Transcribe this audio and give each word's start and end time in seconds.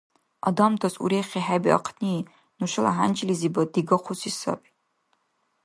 Адамтас 0.47 0.93
урехи 1.03 1.41
хӏебиахъни– 1.45 2.27
нушала 2.59 2.91
хӏянчилизибад 2.97 3.69
дигахъуси 3.73 4.31
саби 4.39 4.69